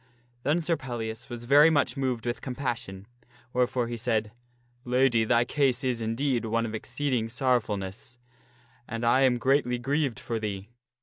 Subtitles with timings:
[0.41, 3.05] Then Sir Pellias was very much moved with compassion,
[3.53, 4.31] wherefore he said,"
[4.83, 8.17] Lady, thy case is, indeed, one of exceeding sorrowfulness,
[8.87, 10.69] and I am greatly grieved for thee.